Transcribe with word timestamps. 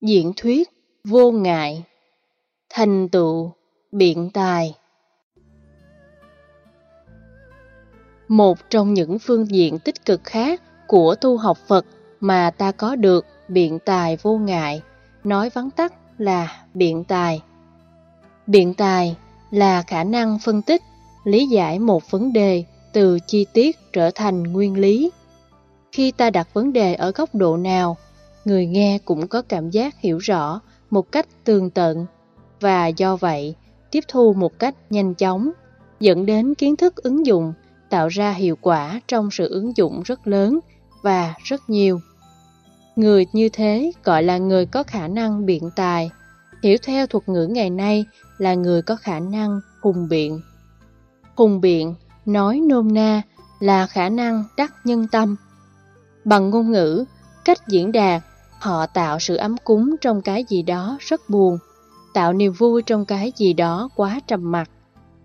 diễn 0.00 0.32
thuyết 0.36 0.68
vô 1.04 1.30
ngại, 1.30 1.84
thành 2.70 3.08
tựu 3.08 3.52
biện 3.92 4.30
tài. 4.34 4.74
Một 8.28 8.58
trong 8.70 8.94
những 8.94 9.18
phương 9.18 9.50
diện 9.50 9.78
tích 9.78 10.04
cực 10.04 10.24
khác 10.24 10.62
của 10.86 11.14
tu 11.14 11.36
học 11.36 11.58
Phật 11.66 11.86
mà 12.20 12.50
ta 12.50 12.72
có 12.72 12.96
được 12.96 13.26
biện 13.48 13.78
tài 13.78 14.16
vô 14.16 14.38
ngại, 14.38 14.82
nói 15.24 15.50
vắn 15.50 15.70
tắt 15.70 15.92
là 16.18 16.66
biện 16.74 17.04
tài. 17.04 17.42
Biện 18.46 18.74
tài 18.74 19.16
là 19.50 19.82
khả 19.82 20.04
năng 20.04 20.38
phân 20.38 20.62
tích, 20.62 20.82
lý 21.24 21.46
giải 21.46 21.78
một 21.78 22.10
vấn 22.10 22.32
đề 22.32 22.64
từ 22.92 23.18
chi 23.26 23.46
tiết 23.52 23.76
trở 23.92 24.10
thành 24.14 24.42
nguyên 24.42 24.78
lý. 24.78 25.10
Khi 25.92 26.10
ta 26.10 26.30
đặt 26.30 26.54
vấn 26.54 26.72
đề 26.72 26.94
ở 26.94 27.10
góc 27.10 27.34
độ 27.34 27.56
nào, 27.56 27.96
người 28.48 28.66
nghe 28.66 28.98
cũng 29.04 29.28
có 29.28 29.42
cảm 29.42 29.70
giác 29.70 30.00
hiểu 30.00 30.18
rõ 30.18 30.60
một 30.90 31.12
cách 31.12 31.26
tường 31.44 31.70
tận 31.70 32.06
và 32.60 32.86
do 32.86 33.16
vậy 33.16 33.54
tiếp 33.90 34.04
thu 34.08 34.32
một 34.32 34.58
cách 34.58 34.74
nhanh 34.90 35.14
chóng, 35.14 35.50
dẫn 36.00 36.26
đến 36.26 36.54
kiến 36.54 36.76
thức 36.76 36.96
ứng 36.96 37.26
dụng 37.26 37.52
tạo 37.90 38.08
ra 38.08 38.32
hiệu 38.32 38.56
quả 38.60 39.00
trong 39.08 39.30
sự 39.30 39.48
ứng 39.48 39.76
dụng 39.76 40.02
rất 40.04 40.26
lớn 40.26 40.58
và 41.02 41.34
rất 41.44 41.70
nhiều. 41.70 42.00
Người 42.96 43.26
như 43.32 43.48
thế 43.48 43.92
gọi 44.04 44.22
là 44.22 44.38
người 44.38 44.66
có 44.66 44.82
khả 44.82 45.08
năng 45.08 45.46
biện 45.46 45.70
tài, 45.76 46.10
hiểu 46.62 46.76
theo 46.82 47.06
thuật 47.06 47.28
ngữ 47.28 47.46
ngày 47.46 47.70
nay 47.70 48.04
là 48.38 48.54
người 48.54 48.82
có 48.82 48.96
khả 48.96 49.20
năng 49.20 49.60
hùng 49.82 50.08
biện. 50.08 50.40
Hùng 51.36 51.60
biện, 51.60 51.94
nói 52.26 52.60
nôm 52.68 52.94
na, 52.94 53.22
là 53.60 53.86
khả 53.86 54.08
năng 54.08 54.44
đắc 54.56 54.74
nhân 54.84 55.06
tâm. 55.12 55.36
Bằng 56.24 56.50
ngôn 56.50 56.72
ngữ, 56.72 57.04
cách 57.44 57.68
diễn 57.68 57.92
đạt, 57.92 58.22
họ 58.58 58.86
tạo 58.86 59.18
sự 59.18 59.36
ấm 59.36 59.56
cúng 59.64 59.96
trong 60.00 60.22
cái 60.22 60.44
gì 60.48 60.62
đó 60.62 60.98
rất 61.00 61.30
buồn, 61.30 61.58
tạo 62.14 62.32
niềm 62.32 62.52
vui 62.52 62.82
trong 62.82 63.04
cái 63.04 63.32
gì 63.36 63.52
đó 63.52 63.88
quá 63.96 64.20
trầm 64.26 64.52
mặc, 64.52 64.70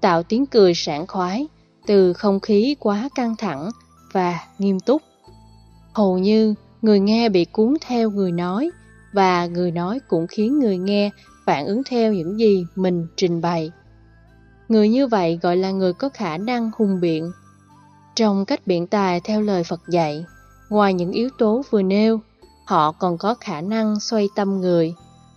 tạo 0.00 0.22
tiếng 0.22 0.46
cười 0.46 0.74
sảng 0.74 1.06
khoái 1.06 1.46
từ 1.86 2.12
không 2.12 2.40
khí 2.40 2.76
quá 2.78 3.08
căng 3.14 3.36
thẳng 3.36 3.70
và 4.12 4.38
nghiêm 4.58 4.80
túc. 4.80 5.02
Hầu 5.92 6.18
như 6.18 6.54
người 6.82 7.00
nghe 7.00 7.28
bị 7.28 7.44
cuốn 7.44 7.74
theo 7.86 8.10
người 8.10 8.32
nói 8.32 8.70
và 9.12 9.46
người 9.46 9.70
nói 9.70 10.00
cũng 10.08 10.26
khiến 10.26 10.58
người 10.58 10.78
nghe 10.78 11.10
phản 11.46 11.66
ứng 11.66 11.82
theo 11.90 12.12
những 12.12 12.38
gì 12.38 12.66
mình 12.74 13.06
trình 13.16 13.40
bày. 13.40 13.70
Người 14.68 14.88
như 14.88 15.06
vậy 15.06 15.38
gọi 15.42 15.56
là 15.56 15.70
người 15.70 15.92
có 15.92 16.08
khả 16.08 16.38
năng 16.38 16.70
hùng 16.76 17.00
biện. 17.00 17.32
Trong 18.14 18.44
cách 18.44 18.66
biện 18.66 18.86
tài 18.86 19.20
theo 19.20 19.40
lời 19.40 19.64
Phật 19.64 19.80
dạy, 19.88 20.24
ngoài 20.70 20.94
những 20.94 21.12
yếu 21.12 21.28
tố 21.38 21.62
vừa 21.70 21.82
nêu, 21.82 22.20
họ 22.64 22.92
còn 22.92 23.18
có 23.18 23.34
khả 23.40 23.60
năng 23.60 24.00
xoay 24.00 24.28
tâm 24.34 24.60
người, 24.60 24.94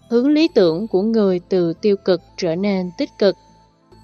hướng 0.09 0.27
lý 0.27 0.47
tưởng 0.55 0.87
của 0.87 1.01
người 1.01 1.39
từ 1.49 1.73
tiêu 1.73 1.95
cực 2.05 2.21
trở 2.37 2.55
nên 2.55 2.91
tích 2.97 3.09
cực, 3.19 3.35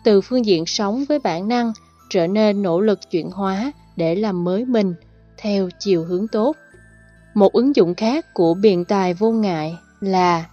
từ 0.03 0.21
phương 0.21 0.45
diện 0.45 0.65
sống 0.65 1.05
với 1.09 1.19
bản 1.19 1.47
năng 1.47 1.73
trở 2.09 2.27
nên 2.27 2.61
nỗ 2.61 2.79
lực 2.79 2.99
chuyển 3.11 3.31
hóa 3.31 3.71
để 3.95 4.15
làm 4.15 4.43
mới 4.43 4.65
mình 4.65 4.93
theo 5.37 5.69
chiều 5.79 6.05
hướng 6.05 6.27
tốt. 6.27 6.55
Một 7.33 7.53
ứng 7.53 7.75
dụng 7.75 7.95
khác 7.95 8.33
của 8.33 8.53
biện 8.53 8.85
tài 8.85 9.13
vô 9.13 9.31
ngại 9.31 9.77
là 9.99 10.45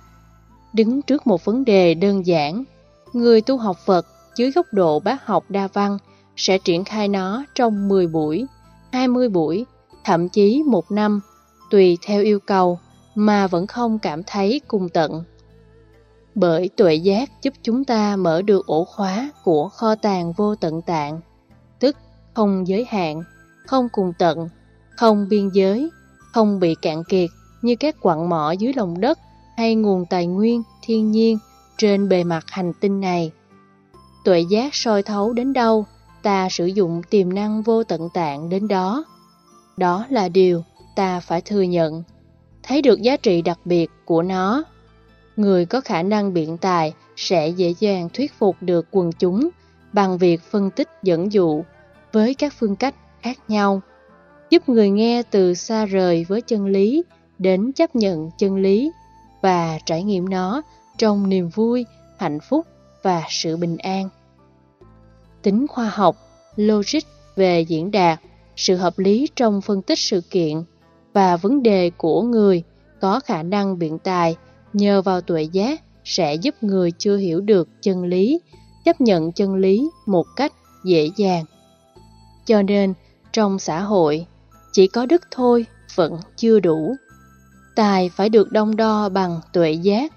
đứng 0.73 1.03
trước 1.03 1.27
một 1.27 1.45
vấn 1.45 1.65
đề 1.65 1.95
đơn 1.95 2.27
giản, 2.27 2.65
người 3.13 3.41
tu 3.41 3.57
học 3.57 3.77
Phật 3.87 4.07
dưới 4.37 4.51
góc 4.51 4.67
độ 4.73 5.01
bác 5.01 5.27
học 5.27 5.45
đa 5.49 5.69
văn 5.73 5.99
sẽ 6.37 6.59
triển 6.59 6.85
khai 6.85 7.09
nó 7.09 7.45
trong 7.55 7.89
10 7.89 8.07
buổi, 8.07 8.47
20 8.93 9.29
buổi, 9.29 9.67
thậm 10.05 10.29
chí 10.29 10.63
một 10.67 10.91
năm, 10.91 11.21
tùy 11.71 11.99
theo 12.03 12.23
yêu 12.23 12.41
cầu 12.41 12.79
mà 13.15 13.47
vẫn 13.47 13.67
không 13.67 13.99
cảm 13.99 14.23
thấy 14.23 14.61
cùng 14.69 14.89
tận. 14.89 15.25
Bởi 16.35 16.71
tuệ 16.77 16.95
giác 16.95 17.43
giúp 17.43 17.55
chúng 17.63 17.85
ta 17.85 18.17
mở 18.17 18.43
được 18.43 18.67
ổ 18.67 18.85
khóa 18.85 19.31
của 19.45 19.69
kho 19.69 19.95
tàng 19.95 20.33
vô 20.33 20.55
tận 20.55 20.83
tạng, 20.83 21.21
tức 21.81 21.97
không 22.35 22.69
giới 22.69 22.85
hạn, 22.89 23.23
không 23.67 23.89
cùng 23.93 24.13
tận, 24.19 24.49
không 24.97 25.29
biên 25.29 25.49
giới, 25.49 25.91
không 26.33 26.61
bị 26.61 26.75
cạn 26.83 27.03
kiệt 27.09 27.31
như 27.63 27.77
các 27.77 28.01
quặng 28.01 28.29
mỏ 28.29 28.51
dưới 28.51 28.73
lòng 28.73 29.01
đất 29.01 29.19
hay 29.57 29.75
nguồn 29.75 30.07
tài 30.07 30.27
nguyên 30.27 30.63
thiên 30.83 31.11
nhiên 31.11 31.39
trên 31.79 32.09
bề 32.09 32.25
mặt 32.25 32.45
hành 32.49 32.73
tinh 32.81 33.01
này. 33.01 33.31
Tuệ 34.25 34.41
giác 34.41 34.75
soi 34.75 35.03
thấu 35.03 35.33
đến 35.33 35.53
đâu, 35.53 35.87
ta 36.23 36.49
sử 36.51 36.67
dụng 36.67 37.03
tiềm 37.11 37.35
năng 37.35 37.63
vô 37.63 37.85
tận 37.85 38.09
tạng 38.15 38.49
đến 38.49 38.69
đó. 38.69 39.05
Đó 39.77 40.07
là 40.11 40.29
điều 40.29 40.63
ta 40.99 41.21
phải 41.21 41.41
thừa 41.41 41.63
nhận, 41.63 42.03
thấy 42.63 42.83
được 42.83 43.03
giá 43.03 43.17
trị 43.17 43.43
đặc 43.43 43.59
biệt 43.65 43.91
của 44.05 44.23
nó. 44.23 44.65
Người 45.37 45.67
có 45.67 45.81
khả 45.81 46.03
năng 46.03 46.35
biện 46.35 46.57
tài 46.57 46.93
sẽ 47.17 47.49
dễ 47.49 47.75
dàng 47.79 48.09
thuyết 48.15 48.33
phục 48.39 48.57
được 48.61 48.87
quần 48.91 49.13
chúng 49.13 49.49
bằng 49.93 50.19
việc 50.19 50.41
phân 50.51 50.71
tích 50.71 50.89
dẫn 51.03 51.33
dụ 51.33 51.63
với 52.13 52.35
các 52.35 52.55
phương 52.59 52.77
cách 52.77 52.95
khác 53.23 53.39
nhau, 53.49 53.81
giúp 54.51 54.69
người 54.69 54.91
nghe 54.91 55.23
từ 55.23 55.55
xa 55.55 55.85
rời 55.85 56.25
với 56.29 56.41
chân 56.41 56.67
lý 56.67 57.03
đến 57.39 57.73
chấp 57.73 57.97
nhận 57.97 58.31
chân 58.39 58.57
lý 58.57 58.91
và 59.43 59.79
trải 59.87 60.03
nghiệm 60.03 60.29
nó 60.29 60.63
trong 60.97 61.29
niềm 61.29 61.49
vui, 61.49 61.87
hạnh 62.19 62.39
phúc 62.41 62.67
và 63.03 63.23
sự 63.29 63.57
bình 63.57 63.77
an. 63.79 64.09
Tính 65.43 65.67
khoa 65.69 65.89
học, 65.89 66.17
logic 66.57 67.01
về 67.37 67.61
diễn 67.61 67.91
đạt, 67.91 68.21
sự 68.57 68.77
hợp 68.77 68.99
lý 68.99 69.29
trong 69.37 69.61
phân 69.61 69.83
tích 69.83 69.99
sự 69.99 70.21
kiện 70.31 70.63
và 71.19 71.37
vấn 71.37 71.63
đề 71.63 71.91
của 71.91 72.23
người 72.23 72.63
có 73.01 73.21
khả 73.21 73.43
năng 73.43 73.79
biện 73.79 73.99
tài 73.99 74.37
nhờ 74.73 75.03
vào 75.03 75.21
tuệ 75.21 75.43
giác 75.43 75.83
sẽ 76.05 76.35
giúp 76.35 76.55
người 76.61 76.93
chưa 76.99 77.17
hiểu 77.17 77.41
được 77.41 77.69
chân 77.83 78.05
lý 78.05 78.41
chấp 78.85 79.01
nhận 79.01 79.33
chân 79.33 79.55
lý 79.55 79.91
một 80.07 80.27
cách 80.37 80.53
dễ 80.85 81.11
dàng. 81.17 81.45
Cho 82.47 82.63
nên, 82.63 82.95
trong 83.33 83.59
xã 83.59 83.81
hội, 83.81 84.27
chỉ 84.73 84.87
có 84.87 85.07
đức 85.07 85.23
thôi 85.31 85.67
vẫn 85.95 86.19
chưa 86.37 86.61
đủ. 86.61 86.97
Tài 87.77 88.09
phải 88.09 88.29
được 88.29 88.53
đong 88.53 88.77
đo 88.77 89.09
bằng 89.09 89.41
tuệ 89.53 89.73
giác. 89.73 90.13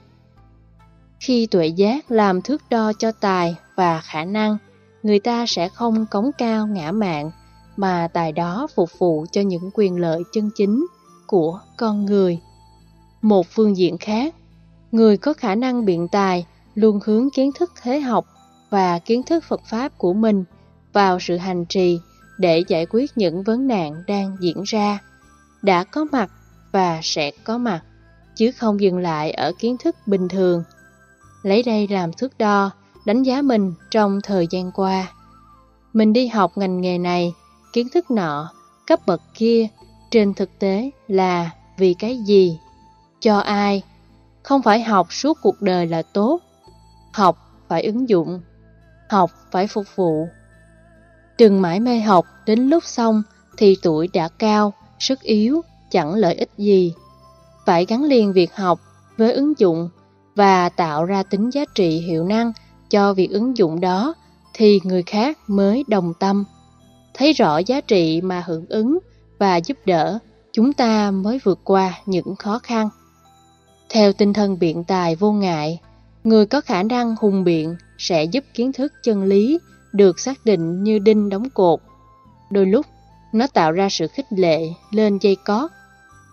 Khi 1.20 1.46
tuệ 1.46 1.68
giác 1.68 2.12
làm 2.12 2.42
thước 2.42 2.62
đo 2.70 2.94
cho 3.00 3.12
tài 3.12 3.56
và 3.76 4.02
khả 4.02 4.26
năng, 4.26 4.58
người 5.04 5.20
ta 5.20 5.46
sẽ 5.48 5.70
không 5.70 6.06
cống 6.06 6.32
cao 6.38 6.68
ngã 6.68 6.92
mạn, 6.92 7.32
mà 7.78 8.08
tài 8.14 8.32
đó 8.32 8.68
phục 8.76 8.90
vụ 9.00 9.26
cho 9.32 9.42
những 9.42 9.70
quyền 9.74 10.00
lợi 10.00 10.24
chân 10.34 10.50
chính 10.56 10.86
của 11.28 11.60
con 11.78 12.06
người. 12.06 12.40
Một 13.22 13.48
phương 13.50 13.78
diện 13.78 13.98
khác, 13.98 14.36
người 14.92 15.18
có 15.18 15.34
khả 15.34 15.56
năng 15.56 15.86
biện 15.86 16.08
tài 16.12 16.46
luôn 16.76 17.00
hướng 17.06 17.30
kiến 17.30 17.52
thức 17.60 17.72
thế 17.82 18.00
học 18.00 18.26
và 18.70 19.00
kiến 19.00 19.24
thức 19.24 19.44
Phật 19.44 19.62
Pháp 19.66 19.98
của 19.98 20.14
mình 20.14 20.44
vào 20.94 21.20
sự 21.20 21.38
hành 21.38 21.66
trì 21.66 22.00
để 22.38 22.64
giải 22.68 22.86
quyết 22.90 23.12
những 23.16 23.44
vấn 23.44 23.68
nạn 23.68 24.04
đang 24.08 24.38
diễn 24.40 24.64
ra, 24.64 25.00
đã 25.62 25.84
có 25.84 26.06
mặt 26.12 26.32
và 26.72 27.00
sẽ 27.04 27.32
có 27.44 27.58
mặt, 27.58 27.82
chứ 28.36 28.52
không 28.52 28.82
dừng 28.82 28.98
lại 28.98 29.32
ở 29.32 29.52
kiến 29.60 29.76
thức 29.84 29.96
bình 30.06 30.28
thường. 30.28 30.64
Lấy 31.44 31.64
đây 31.64 31.88
làm 31.88 32.14
thước 32.14 32.38
đo, 32.38 32.72
đánh 33.06 33.24
giá 33.24 33.42
mình 33.42 33.74
trong 33.92 34.20
thời 34.24 34.48
gian 34.50 34.72
qua. 34.72 35.12
Mình 35.94 36.14
đi 36.14 36.28
học 36.28 36.58
ngành 36.58 36.82
nghề 36.82 36.98
này, 36.98 37.34
kiến 37.74 37.88
thức 37.94 38.12
nọ, 38.12 38.52
cấp 38.88 39.00
bậc 39.06 39.22
kia, 39.34 39.68
trên 40.12 40.34
thực 40.34 40.60
tế 40.60 40.90
là 41.08 41.50
vì 41.78 41.94
cái 41.94 42.18
gì? 42.18 42.60
Cho 43.20 43.38
ai? 43.38 43.84
Không 44.44 44.62
phải 44.62 44.82
học 44.82 45.14
suốt 45.14 45.38
cuộc 45.42 45.62
đời 45.62 45.88
là 45.88 46.02
tốt. 46.02 46.40
Học 47.14 47.38
phải 47.68 47.84
ứng 47.84 48.10
dụng. 48.10 48.42
Học 49.10 49.32
phải 49.52 49.68
phục 49.68 49.86
vụ. 49.96 50.28
Đừng 51.38 51.62
mãi 51.62 51.80
mê 51.80 52.00
học 52.00 52.26
đến 52.46 52.60
lúc 52.60 52.84
xong 52.86 53.24
thì 53.58 53.78
tuổi 53.82 54.08
đã 54.14 54.28
cao, 54.28 54.74
sức 55.00 55.22
yếu, 55.22 55.62
chẳng 55.92 56.14
lợi 56.14 56.36
ích 56.36 56.50
gì. 56.58 56.94
Phải 57.66 57.86
gắn 57.86 58.04
liền 58.04 58.34
việc 58.34 58.56
học 58.56 58.80
với 59.18 59.34
ứng 59.34 59.54
dụng 59.60 59.90
và 60.36 60.70
tạo 60.70 61.06
ra 61.06 61.24
tính 61.24 61.50
giá 61.50 61.62
trị 61.76 62.00
hiệu 62.00 62.24
năng 62.24 62.54
cho 62.90 63.14
việc 63.14 63.32
ứng 63.32 63.58
dụng 63.58 63.80
đó 63.80 64.14
thì 64.54 64.80
người 64.84 65.04
khác 65.04 65.38
mới 65.48 65.84
đồng 65.88 66.14
tâm. 66.20 66.46
Thấy 67.14 67.34
rõ 67.34 67.58
giá 67.58 67.82
trị 67.82 68.22
mà 68.22 68.44
hưởng 68.48 68.66
ứng 68.70 69.00
và 69.40 69.58
giúp 69.58 69.78
đỡ, 69.86 70.20
chúng 70.52 70.74
ta 70.74 71.12
mới 71.12 71.40
vượt 71.44 71.60
qua 71.64 71.94
những 72.06 72.36
khó 72.36 72.60
khăn. 72.60 72.90
Theo 73.90 74.14
tinh 74.14 74.34
thần 74.34 74.60
biện 74.60 74.84
tài 74.84 75.16
vô 75.16 75.32
ngại, 75.32 75.80
người 76.24 76.46
có 76.46 76.62
khả 76.62 76.84
năng 76.84 77.16
hùng 77.20 77.44
biện 77.44 77.76
sẽ 77.98 78.24
giúp 78.24 78.44
kiến 78.54 78.74
thức 78.74 78.94
chân 79.04 79.24
lý 79.24 79.60
được 79.94 80.20
xác 80.20 80.46
định 80.46 80.84
như 80.84 81.00
đinh 81.00 81.30
đóng 81.30 81.50
cột. 81.50 81.80
Đôi 82.50 82.66
lúc, 82.66 82.86
nó 83.34 83.48
tạo 83.48 83.72
ra 83.72 83.90
sự 83.90 84.08
khích 84.08 84.26
lệ 84.30 84.68
lên 84.92 85.18
dây 85.22 85.36
cót, 85.36 85.72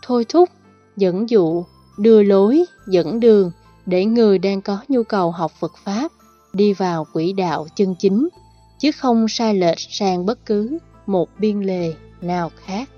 thôi 0.02 0.26
thúc, 0.28 0.48
dẫn 0.96 1.30
dụ, 1.30 1.64
đưa 1.98 2.22
lối, 2.22 2.64
dẫn 2.86 3.20
đường 3.20 3.50
để 3.86 4.04
người 4.04 4.38
đang 4.38 4.62
có 4.62 4.78
nhu 4.88 5.02
cầu 5.02 5.30
học 5.30 5.52
Phật 5.60 5.72
Pháp 5.84 6.12
đi 6.52 6.72
vào 6.72 7.06
quỹ 7.12 7.32
đạo 7.32 7.66
chân 7.76 7.94
chính, 7.98 8.28
chứ 8.78 8.90
không 8.92 9.28
sai 9.28 9.54
lệch 9.54 9.78
sang 9.78 10.26
bất 10.26 10.46
cứ 10.46 10.78
một 11.06 11.28
biên 11.38 11.60
lề 11.60 11.92
nào 12.20 12.50
khác. 12.64 12.88